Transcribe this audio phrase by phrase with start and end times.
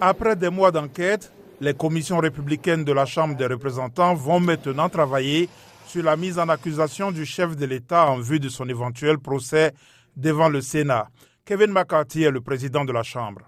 [0.00, 5.48] Après des mois d'enquête, les commissions républicaines de la Chambre des représentants vont maintenant travailler
[5.86, 9.72] sur la mise en accusation du chef de l'État en vue de son éventuel procès
[10.16, 11.08] devant le Sénat.
[11.44, 13.42] Kevin McCarthy est le président de la Chambre.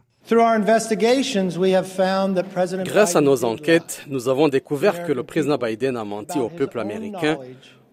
[2.84, 6.80] Grâce à nos enquêtes, nous avons découvert que le président Biden a menti au peuple
[6.80, 7.38] américain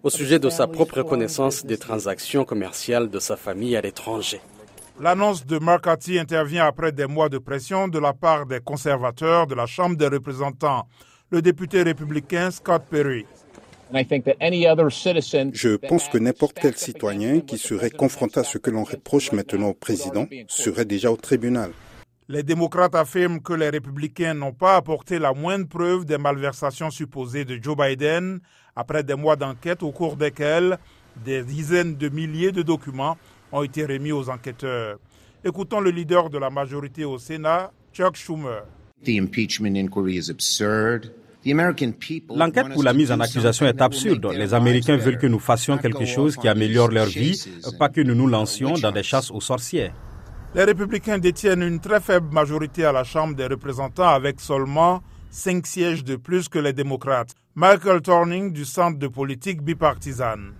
[0.02, 4.40] au sujet de sa propre connaissance des transactions commerciales de sa famille à l'étranger.
[5.00, 9.56] L'annonce de McCarthy intervient après des mois de pression de la part des conservateurs de
[9.56, 10.86] la Chambre des représentants.
[11.30, 13.26] Le député républicain Scott Perry.
[13.92, 19.70] Je pense que n'importe quel citoyen qui serait confronté à ce que l'on reproche maintenant
[19.70, 21.72] au président serait déjà au tribunal.
[22.28, 27.44] Les démocrates affirment que les républicains n'ont pas apporté la moindre preuve des malversations supposées
[27.44, 28.38] de Joe Biden
[28.76, 30.78] après des mois d'enquête au cours desquels
[31.24, 33.16] des dizaines de milliers de documents
[33.54, 34.98] ont été remis aux enquêteurs.
[35.44, 38.64] Écoutons le leader de la majorité au Sénat, Chuck Schumer.
[42.34, 44.26] L'enquête pour la mise en accusation est absurde.
[44.32, 47.40] Les Américains veulent que nous fassions quelque chose qui améliore leur vie,
[47.78, 49.94] pas que nous nous lancions dans des chasses aux sorcières.
[50.54, 55.66] Les républicains détiennent une très faible majorité à la Chambre des représentants avec seulement cinq
[55.66, 57.34] sièges de plus que les démocrates.
[57.54, 60.54] Michael Torning du Centre de politique bipartisane.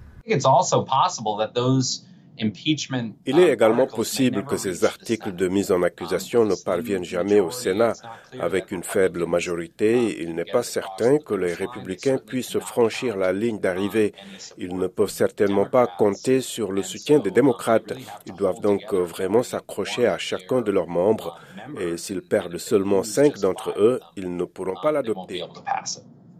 [2.38, 7.50] Il est également possible que ces articles de mise en accusation ne parviennent jamais au
[7.50, 7.92] Sénat.
[8.40, 13.60] Avec une faible majorité, il n'est pas certain que les républicains puissent franchir la ligne
[13.60, 14.14] d'arrivée.
[14.58, 17.92] Ils ne peuvent certainement pas compter sur le soutien des démocrates.
[18.26, 21.38] Ils doivent donc vraiment s'accrocher à chacun de leurs membres
[21.80, 25.42] et s'ils perdent seulement cinq d'entre eux, ils ne pourront pas l'adopter.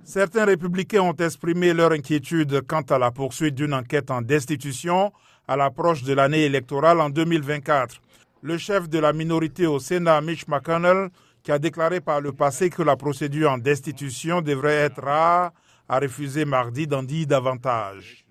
[0.05, 5.13] Certains républicains ont exprimé leur inquiétude quant à la poursuite d'une enquête en destitution
[5.47, 8.01] à l'approche de l'année électorale en 2024.
[8.43, 11.09] Le chef de la minorité au Sénat, Mitch McConnell,
[11.43, 15.53] qui a déclaré par le passé que la procédure en destitution devrait être rare,
[15.89, 18.25] a refusé mardi d'en dire davantage.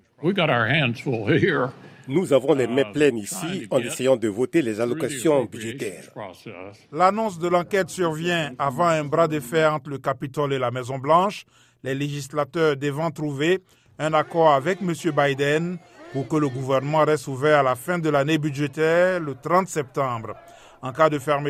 [2.08, 6.10] Nous avons les mains pleines ici en essayant de voter les allocations budgétaires.
[6.92, 11.46] L'annonce de l'enquête survient avant un bras de fer entre le Capitole et la Maison-Blanche,
[11.84, 13.60] les législateurs devant trouver
[14.00, 14.94] un accord avec M.
[15.16, 15.78] Biden
[16.14, 20.36] pour que le gouvernement reste ouvert à la fin de l'année budgétaire le 30 septembre.
[20.84, 21.42] En cas de fermeture,